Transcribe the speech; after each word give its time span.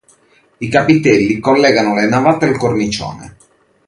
I 0.57 0.67
capitelli 0.67 1.37
collegano 1.39 1.93
le 1.93 2.07
navate 2.09 2.47
al 2.47 2.57
cornicione. 2.57 3.37